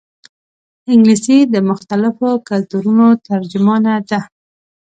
[0.91, 4.19] انګلیسي د مختلفو کلتورونو ترجمانه ده